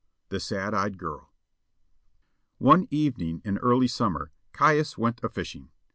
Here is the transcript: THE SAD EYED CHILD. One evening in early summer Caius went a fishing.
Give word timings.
THE 0.29 0.39
SAD 0.39 0.73
EYED 0.73 0.99
CHILD. 0.99 1.27
One 2.57 2.87
evening 2.89 3.39
in 3.45 3.59
early 3.59 3.87
summer 3.87 4.31
Caius 4.51 4.97
went 4.97 5.23
a 5.23 5.29
fishing. 5.29 5.69